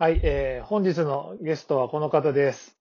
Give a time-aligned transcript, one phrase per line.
[0.00, 2.74] はい、えー、本日のゲストはこの方です。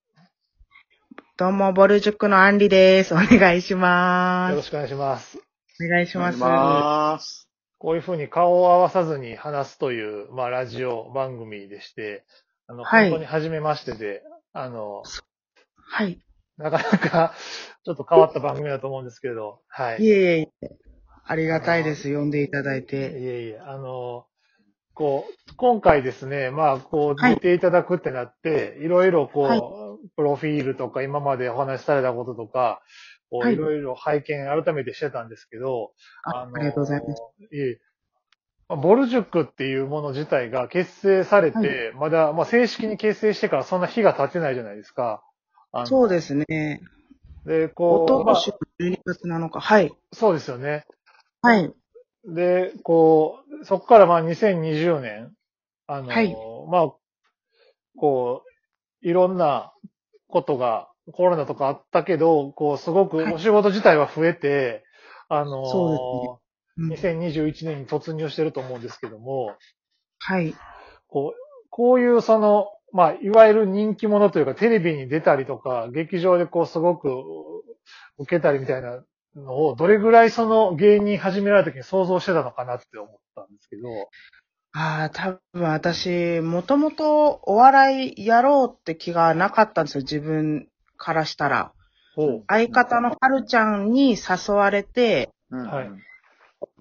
[1.36, 3.14] どうも、ボル塾のアンリです。
[3.14, 4.52] お願いします。
[4.52, 5.38] よろしくお願いします。
[5.86, 6.40] お願いします。
[6.40, 7.50] ます。
[7.78, 12.24] こういうふうに顔を合わさずに話すという、まあ、ラジオ番組でして、
[12.68, 14.24] あの、はい本当に初めましてで、
[14.54, 15.04] あの、
[15.76, 16.22] はい。
[16.56, 17.34] なかなか、
[17.84, 20.02] ちょっと変わった番組だと思うんですけど、はい。
[20.02, 20.70] いえいえいえ。
[21.26, 22.16] ありがたいです。
[22.16, 22.96] 呼んでいただいいて。
[22.96, 24.29] えいえ、あの、
[25.00, 29.62] こう、今回ですね、まあ、こう、はい出ていただくってなって、いろいろこう、はい
[30.16, 32.82] プロフィールとか、今までお話しされたこととか、
[33.30, 35.92] こうはいいろいろ拝見改めてしてたんですけど、
[36.24, 37.22] あありがとうございます。
[39.42, 45.24] っていうもの自体が結成されて、まだ、まあ、正式に結成してからそんな日が経ってないじゃないですか。
[45.86, 46.82] そうですね。
[47.46, 49.60] で、おこう、まあととし12月7日。
[49.60, 49.92] はい。
[50.14, 50.86] そうですよね。
[51.42, 51.74] はい。
[52.26, 55.32] で、こう、そこからまあ2020年、
[55.88, 56.36] あの、はい。
[56.70, 56.94] まあ、
[57.98, 58.44] こ
[59.04, 59.74] う、いろんな
[60.28, 63.34] ことが、コロナとかあったけど、こう、すごくはい。
[63.34, 64.84] お仕事自体は増えて、
[65.28, 66.40] あの、そうです
[66.78, 66.92] うん。
[66.92, 69.56] 2021年に突入してると思うんですけども、
[70.20, 70.54] はい。
[71.08, 77.10] こう、こういうその、まあ、いわゆる人気者というか、テレビに出たりとか、劇場でこう、すごく
[78.18, 79.04] 受けたりみたいな
[79.36, 84.10] のを、どれぐらいその芸人始められた時に想像してたのかなって思ったんですけど、
[84.72, 90.02] ああ、多分私、もともとお笑いやろうって気がなかったんですよ。
[90.02, 91.74] 自分からしたら。
[92.16, 92.44] ほう。
[92.48, 95.90] 相方のはるちゃんに誘われて、はい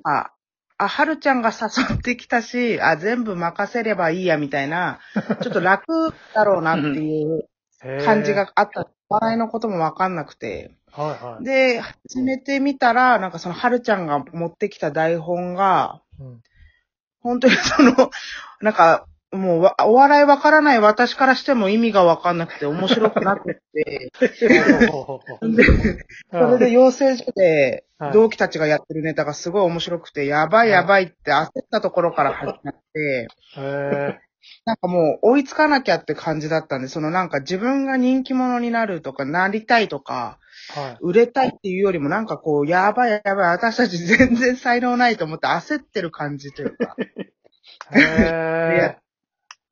[0.04, 0.30] あ、
[0.76, 5.00] あ、はるちゃんが誘ってきたし、あ、全部任せればいいや、みたいな、
[5.42, 7.48] ちょっと楽だろうなっていう
[8.04, 8.88] 感じがあった。
[9.08, 10.76] 笑いのこともわかんなくて。
[10.92, 11.44] はいはい。
[11.44, 16.42] で、始めてみたら、なんかそのはるちゃんが持ってきた台本が、うん。
[17.20, 18.10] 本当にその、
[18.60, 24.10] なんか、もうわ、お笑いわからない私からしても意味がわかんなくて面白くなくて、
[26.32, 28.12] それで養成所ではい。
[28.12, 34.18] 同期たちがやってるネタがすごい面白くて、やばいやばいって焦ったところから始まって、へ
[34.64, 40.96] なんかもう追いつかなきゃって感じだったんで、そのなんか自分が人気者になるとか、なりたいとか、ーはい。
[41.00, 46.96] 売れたいっていうよりもなんかこう、やばいやばい、私たち全然才能ないと思って焦ってる感じというか、
[47.94, 48.96] へ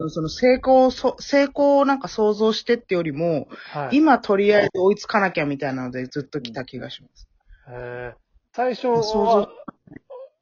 [0.09, 3.97] その成功をそ、成功をなんか想像してってよりも、ーはい。
[3.97, 7.28] 今とりあえず追いつかなきゃみたいなのでずっと来た気がします。
[7.69, 9.48] へー最初想は像、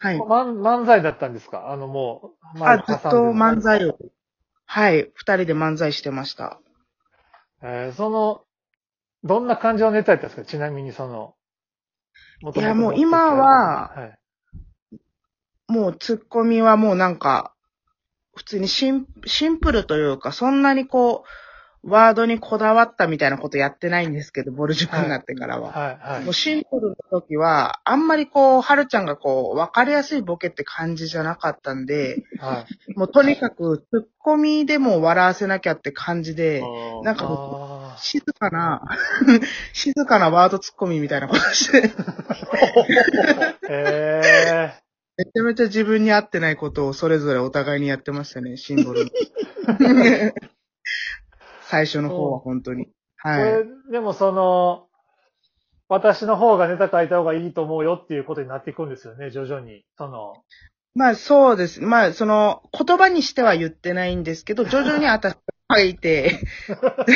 [0.05, 0.19] はい。
[0.19, 1.71] 漫漫才だったんですか？
[1.71, 3.79] あのもう、あ、ずっと漫才。
[3.79, 3.99] 才を。
[4.67, 5.11] はい。
[5.15, 6.61] 二人で漫才してました。
[7.63, 8.43] えーその、
[9.23, 10.45] どんな感じのネタやったんですか？
[10.45, 11.35] ちなみにその、
[12.55, 14.19] いやもう今ははい。
[15.69, 17.55] もうツッコミはもうなんか、
[18.37, 21.29] 普通にシンシンプルというか、そんなにこう、
[21.87, 25.71] ワードにこだわったみたいなことやってないんですけど、ボル塾になってからは。
[25.71, 26.33] はい、はいもう。
[26.33, 32.99] シンプルの時は、あんまりこう、はるちゃんがこう、わかりやすいボケって感じじゃなかったんで、はい。
[32.99, 36.63] もうとにかく、ツッコミでも笑わせなきゃって感じで、
[37.03, 38.83] なんかあ静かな、
[39.75, 41.91] 静かなワードツッコミみたいなことして、
[43.69, 44.73] ーへ
[45.17, 49.11] めちゃめちゃ自分に合ってないことをそれぞれお互いにやってましたね、シンボルに。
[51.75, 52.89] 最初の方は本当に。
[53.17, 53.45] はい。
[53.45, 54.87] れ、でもその、
[55.89, 59.85] 私の方がネタ書いた方がいいと思うよっていうことになっていくんですよね、徐々に。
[59.99, 60.35] その、
[60.95, 61.81] まあそうです。
[61.83, 65.39] まあその、言葉にしては言ってないんですけど、 徐々に私が
[65.77, 66.39] 書いて、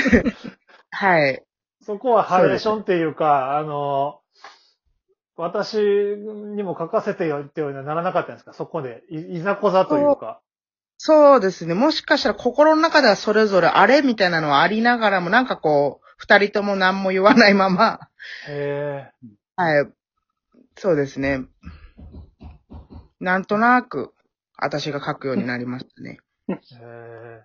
[0.91, 1.45] はい。
[1.83, 4.21] そこはハレーションっていうか、あの、
[5.37, 8.53] 私にも書かせてよっていうのはならなかったんですか？
[8.53, 9.05] そこで。
[9.09, 10.41] いいざこざというか。
[10.99, 11.75] そうですね。
[11.75, 18.01] もしかしたら心の中ではそれぞれあれみたいなのはありながらも、なんかこう、二人とも何も言わないまま、
[18.49, 19.13] へ
[19.57, 19.89] はい。
[20.77, 21.45] そうですね。
[23.21, 24.13] なんとなく、
[24.57, 26.19] 私が書くようになりましたね。
[26.49, 26.53] え。
[26.55, 27.45] へえ。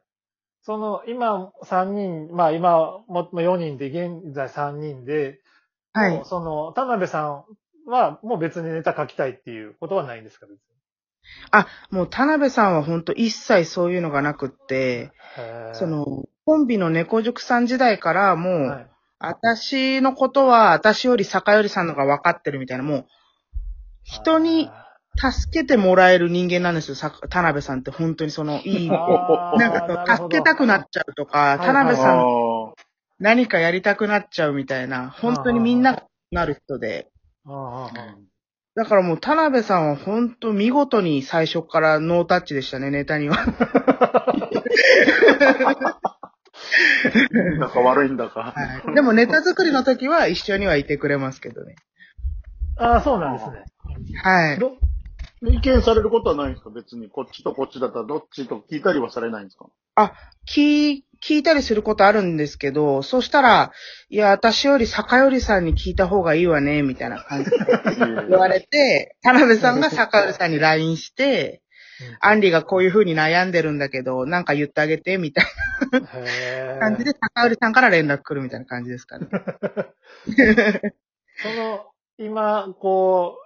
[0.64, 5.42] その、今、三人、まあ今、も4人で、現在3人で、
[5.94, 6.22] はい。
[6.26, 7.46] その、田辺さん
[7.86, 10.48] は、もう別にネタ書きたいっていうことはないんですか？
[10.48, 10.73] 別に。
[11.52, 15.12] あ、もう田辺さんは本当一切そういうのがなくって、
[15.74, 18.88] そ、の、コンビの猫塾さん時代からもう、はい。
[19.26, 23.06] 私のことは私より坂よりさんのが分かってるみたいな、もう、
[24.04, 24.70] 人に
[25.16, 32.24] 助けてもらえる人間なんですよ、さ田辺さんって本当にその、いい、 なんか助けたくなっちゃうとか、い田辺さんあ
[33.20, 37.10] 何かやりたくなっちゃうみたいな、本当にみんながなる人で、
[38.76, 43.36] だからもう田辺さんは本当見事に最初からノータッチでしたね、ネタには。
[47.34, 48.54] いいんだか悪いんだか。
[48.56, 51.76] はい、でもネタ作りの時は一緒にはいてくれますけどね。
[52.78, 53.64] ああ、そうなんですね。
[54.24, 54.60] はい。
[54.60, 54.72] ど
[55.44, 56.70] 意見されることはないんですか？
[56.72, 57.10] 別に。
[57.10, 59.68] こっちとこっちだったらどっちと聞いたりはされないんですか？
[60.48, 63.72] 聞い、聞いたりすることあるんですけど、そしたら、
[64.10, 67.58] いや、私より坂よりさんに聞いた方がいいわね、みたいな感じで
[68.30, 71.62] 言われて、田辺さんが坂よりさんに LINE して、
[72.20, 75.46] アンリがこういう風に悩んでるんだけど、なんか言ってあげて、みたい
[75.94, 79.28] へな感じで、坂よりさんから連絡来るみたいな感じですかね。
[81.42, 81.86] その、
[82.18, 83.38] 今、こ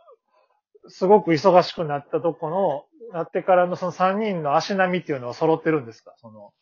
[0.86, 6.14] う、すごく忙しくなったとこの、なってからのその3人の足並みっていうのは揃ってるんですか？
[6.18, 6.54] その、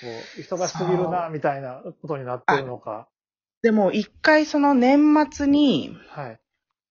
[0.00, 0.06] こ
[0.36, 3.08] う、忙しすぎるな、みたいなことになってるのか。
[3.62, 6.40] でも、一回その年末に、はい。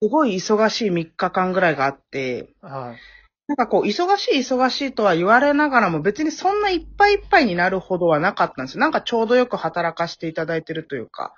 [0.02, 3.02] すごい忙しい3日間ぐらいがあって、はい。
[3.48, 8.82] なんかこう、忙しい忙しいとは言われながらも別にそんないっぱいいっぱいになるほどはなかったんですよ。
[8.82, 11.34] なんかちょうどよく働かせていただいてるというか、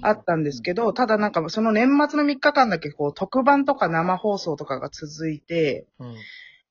[0.00, 6.14] あったんですけど、ただなんかその年末の3日間だけこう、特番とか生放送とかが続いて、うん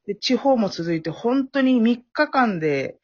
[0.08, 2.98] で、地方も続いて本当に3日間で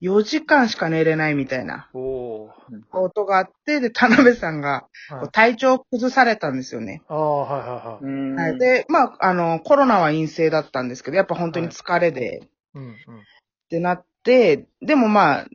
[0.00, 2.52] 4時間しか寝れないみたいなおー
[2.90, 4.86] ことがあって、で、田辺さんが
[5.32, 7.02] 体調を崩されたんですよね。
[7.08, 8.04] ああ、はいはいはい。
[8.04, 8.58] んはい。
[8.58, 12.92] で、まあ、あの、コロナは陰性だったんですけど、やっぱ本当に疲れで、うんうん。
[12.92, 12.96] っ
[13.70, 15.46] てなって、でもまあ、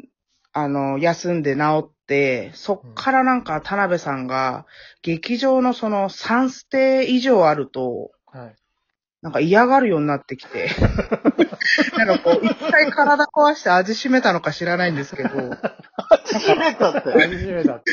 [0.54, 4.66] あの、休んで治って、そっからなんか田辺さんが、
[5.04, 8.56] 劇場のその3ステ以上あると、はい。
[9.22, 10.70] なんか嫌がるようになってきて、
[11.98, 17.12] なんかこう、一回体壊して味しめたのか知らないんですけど、閉めたって。
[17.12, 17.92] 初めだって。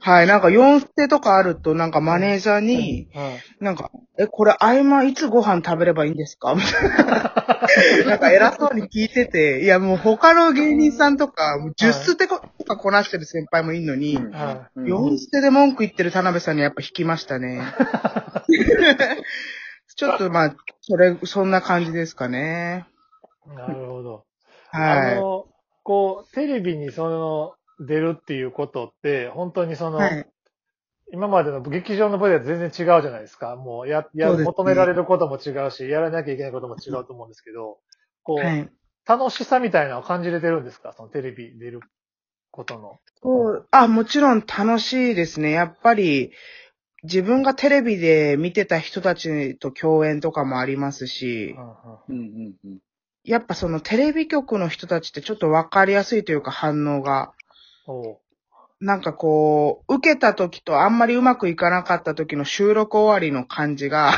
[0.00, 3.64] はい、なんか4ステとかあると、なんかマネージャーに、はい。
[3.64, 6.54] なんか、え、これ合間いつご飯食べればいいんですか？
[6.54, 8.06] みたいな。
[8.06, 17.62] なんか偉そうに聞いてて、いやもう他の芸人さんとか、もう10ステとかこなしてる先輩もいるのに、は4ステで文句言ってる田辺さんにやっぱ引きましたね。
[19.98, 22.86] ちょっとまあ、それ、そんな感じですかね。
[23.56, 24.24] なるほど。
[24.72, 25.46] あはの、
[25.82, 27.54] こう、テレビにその、
[27.84, 29.92] 出るっていうことって、本当にそい。
[29.92, 30.26] の、はい。
[31.12, 33.56] 今までの劇場の舞台と全然違うじゃないですか。
[33.56, 37.78] もう、や、や、ね求められることも違うし、やらなきゃいけないことも違うと思うんですけど、
[38.22, 38.68] こう、はい。
[39.06, 40.92] 楽しさみたいなのを感じれてるんですか？
[40.92, 41.80] そのテレビ出る
[42.52, 42.98] ことの。
[43.22, 45.50] そう、あ、もちろん楽しいですね。
[45.50, 46.32] やっぱり、
[47.04, 51.56] 自分がテレビで見てた人たちと共演とかもありますし、
[52.08, 52.78] うんうんうん。
[53.24, 57.32] やっぱそのテレビ局の人たちってちょっとわかりやすいというか反応が。
[58.80, 64.12] なんかこう、受けた時とあんまりうまくいかなかった時の収録終わりの感じが、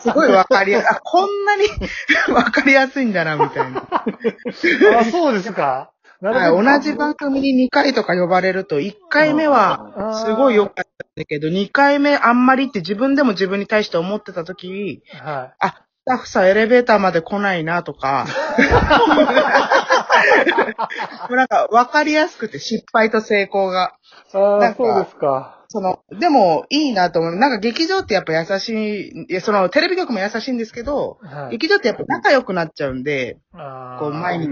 [0.00, 0.88] すごいわかりやすい。
[0.88, 1.64] あ、こんなに
[2.34, 3.86] わかりやすいんだな、みたいな。
[4.98, 5.92] あ、そうですか。
[6.20, 6.68] なるほど。
[6.68, 10.84] はい、同じ番組に2回とか呼ばれると、1回目はすごい良かったん
[11.16, 15.74] だけど、2回目あんまりって自分でも自分に対して思ってた時、はあ、ス
[16.06, 18.26] タッフさんエレベーターまで来ないなとか、
[21.30, 23.94] なんか分かりやすくて失敗と成功が。
[24.34, 24.36] い。
[24.36, 25.59] ああ、そうですか。
[25.72, 27.36] その、でもいいなと思う。
[27.36, 31.52] なんか劇場ってやっぱ優しい、いや、そのテレビ局も優しいんですけど、はい。
[31.52, 34.48] 劇場ってやっぱ仲良くなっちゃうんで、あーこう前に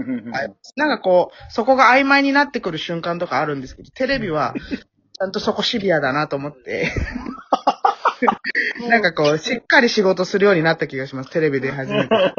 [0.77, 6.89] なんかこう、そこが曖昧になってくる瞬間とかあるんですけど、テレビは、ちゃんとそこシビアだなと思って、
[8.89, 12.15] なんかこう、しっかり仕事するようになった気がします、テレビで初めて。
[12.15, 12.33] はい。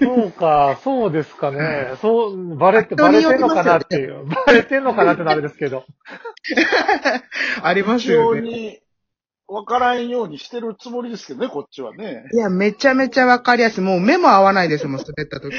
[0.00, 1.92] そうか、そうですかね。
[2.02, 4.26] そう、バレて、人バレてんのかなっていう。
[4.26, 5.84] バレてんのかなってのはあれですけど。
[7.62, 8.40] ありますよね。
[8.40, 8.80] に
[9.50, 12.24] 分からんようにしてるつもりですけどね、こっちはね。
[12.32, 13.84] いや、めちゃめちゃわかりやすい。
[13.84, 15.56] もう目も合わないですもん、 滑った時。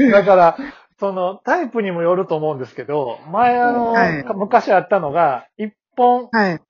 [0.10, 0.56] だから、
[0.98, 6.60] その、タイプにもよると思うんですけど、前あの、はい昔あったのが、一本はい。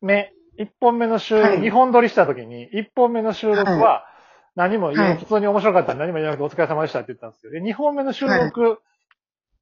[0.00, 4.06] 目、一本目の収録、はい二本撮りした時に、一本目の収録は、
[4.54, 7.52] 何も普通に面白かったんで何も言わなくてお疲れ様でしたって言ったんですよ。
[7.52, 8.78] で、二本目の収録、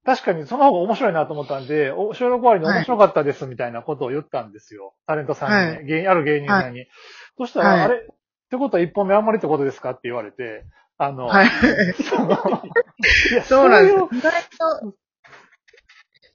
[0.05, 4.95] 確かにその方が面白いなと思ったんで、お収録終わりに面白かったですみたいなことを言ったんですよ。
[5.07, 6.87] タレントさんにね、は芸ある芸人さんに。
[7.39, 8.01] そしたら、はいあれっ
[8.53, 10.67] てことは一本目あんまりってことですかって言われて、
[10.99, 11.49] あの、はい。
[12.05, 12.33] その
[13.31, 14.19] いやそうなんですそういう。
[14.19, 14.43] 意外
[14.91, 14.95] と、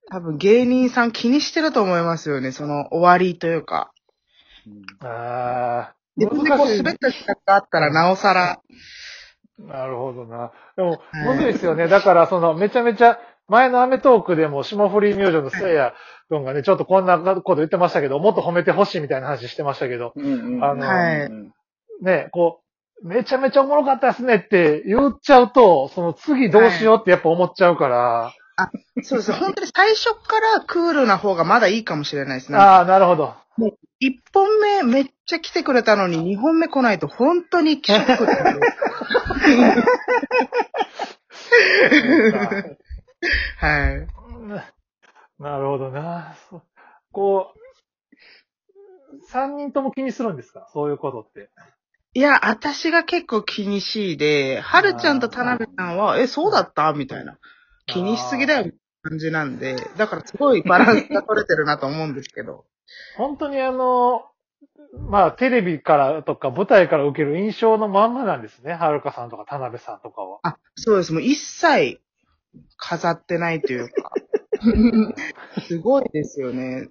[0.10, 3.92] 多分芸人さん気にしてると思いますよね、その終わりというか。
[5.02, 8.62] ああ、自分でこう滑った時間があったらなおさら。
[9.60, 10.52] なるほどな。
[10.76, 11.88] でも、はいむずいですよね。
[11.88, 15.94] だから、その、めちゃめちゃ、前のアメトークでも霜降り明星のせいや
[16.30, 20.64] くんがね、ちょっとこんなこと言ってましたけど、もっと褒めてほしいみたいな話してましたけど、うんうん。
[20.64, 21.52] あのはいうん
[22.02, 22.62] ね、こ
[23.04, 28.34] う、めちゃめちゃおもろかったですねって言っちゃうと、その次どうしようってやっぱ思っちゃうから、
[29.04, 29.32] そうです。
[29.32, 32.58] 本当に最初からクールな方がまだいいかもしれないですね。
[32.58, 33.36] ああ、なるほど。
[34.00, 38.38] 一本目めっちゃ来てくれたのに、二本目来ないと本当にショックです。
[43.58, 44.08] はい。
[45.40, 46.36] なるほどな。
[47.12, 47.60] こう、
[49.30, 50.68] 三人とも気にするんですか？
[50.74, 51.50] そういうことって。
[52.14, 56.94] いや、私が結構気にしいで、はるちゃんと田辺さんは、え、そうだった？
[56.94, 57.38] みたいな。
[57.86, 62.66] 気にしすぎだよ、みたいな感じなんで、だからすごいバランスが取れてるなと思うんですけど。
[63.18, 64.26] 本当にあの、
[65.10, 68.74] まあ、テレビからとか舞台から受ける印象のまんまなんですね。
[68.74, 70.40] はるかさんとか田辺さんとかは。
[70.44, 71.14] あ、そうです。
[71.14, 72.00] もう一切
[72.78, 74.12] 飾ってないというか。
[75.68, 76.88] すごいですよね。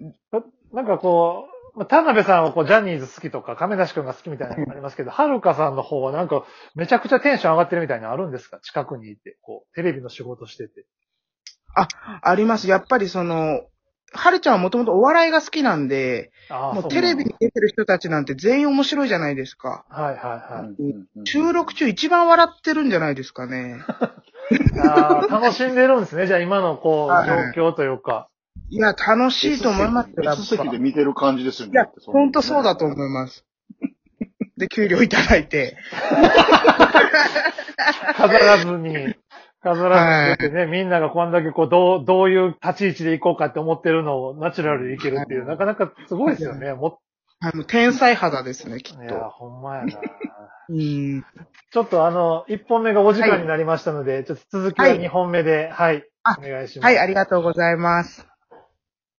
[0.73, 6.45] なんかこう、まあ田辺さんはこうジャニーズ好きとか亀梨くんが好きみたいなのがありますけど、はるかさんの方はなんか
[6.75, 8.61] めちゃくちゃテンション上がってるみたいなのあるんですか？
[8.61, 10.87] 近くにいて、こう、テレビの仕事してて。
[12.23, 12.69] あります。
[12.69, 13.61] やっぱりその、
[14.13, 19.85] はるちゃんはもともとお笑いが好きなんで、もうテレビに出てる人たちなんて全員面白いじゃないですか。
[19.91, 21.27] はいはいはい。
[21.27, 23.81] 収録中一番笑ってるんじゃないですかね。
[24.79, 26.27] ああ、楽しんでるんですね。
[26.27, 28.29] じゃあ今のこう、はい状況というか。
[28.69, 30.71] いや、楽しいと思いますよ、S 席ぱ。
[30.71, 31.73] で見てる感じですよね。
[31.75, 32.93] いやほんとそうだとう。
[32.93, 33.45] 思います。
[34.57, 35.77] で、給料いただいて。
[38.17, 39.15] 飾らずに、
[39.63, 46.73] 飾らずに出てね、みんながこんだけこう、どう、どういう立ち位置で行こうかって思ってるのをナチュラルでいけるっていう、はいなかなかすごいですよね。
[46.73, 46.99] も
[47.41, 49.29] はい、もう天才肌ですね、きっっいや、と。
[49.29, 49.93] ほんまやな。
[50.69, 51.25] うん。
[51.71, 56.85] ちょっとあの、1本目がお時間になりましたので、ちょっと続きははい2本目で、はい、あお願いします。
[56.85, 58.27] はい、ありがとうございます。